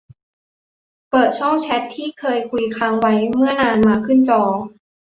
[1.09, 4.43] เปิดช่องแชตที่เคยคุยค้างไว้เมื่อนานมาขึ้นจอ